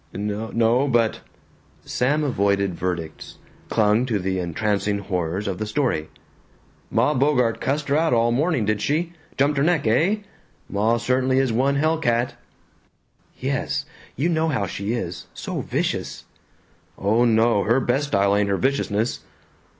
"N 0.15 0.25
no, 0.53 0.87
but" 0.87 1.21
Sam 1.85 2.23
avoided 2.23 2.73
verdicts, 2.73 3.37
clung 3.69 4.07
to 4.07 4.17
the 4.17 4.39
entrancing 4.39 4.97
horrors 4.97 5.47
of 5.47 5.59
the 5.59 5.67
story. 5.67 6.09
"Ma 6.89 7.13
Bogart 7.13 7.61
cussed 7.61 7.87
her 7.89 7.95
out 7.97 8.11
all 8.11 8.31
morning, 8.31 8.65
did 8.65 8.81
she? 8.81 9.13
Jumped 9.37 9.59
her 9.59 9.63
neck, 9.63 9.85
eh? 9.85 10.21
Ma 10.67 10.97
certainly 10.97 11.37
is 11.37 11.53
one 11.53 11.75
hell 11.75 11.99
cat." 11.99 12.33
"Yes, 13.37 13.85
you 14.15 14.27
know 14.27 14.47
how 14.47 14.65
she 14.65 14.93
is; 14.93 15.27
so 15.35 15.61
vicious." 15.61 16.25
"Oh 16.97 17.23
no, 17.23 17.61
her 17.65 17.79
best 17.79 18.07
style 18.07 18.35
ain't 18.35 18.49
her 18.49 18.57
viciousness. 18.57 19.19